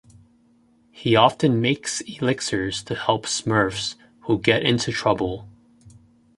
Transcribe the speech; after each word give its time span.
He 0.89 1.15
often 1.15 1.61
makes 1.61 2.01
elixirs 2.01 2.81
to 2.85 2.95
help 2.95 3.27
Smurfs 3.27 3.93
who 4.21 4.39
get 4.39 4.63
into 4.63 4.91
trouble. 4.91 5.47